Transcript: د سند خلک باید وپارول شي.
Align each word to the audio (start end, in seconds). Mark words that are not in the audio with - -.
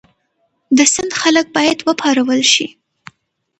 د 0.77 0.79
سند 0.93 1.11
خلک 1.21 1.45
باید 1.55 1.79
وپارول 1.87 2.41
شي. 2.53 2.67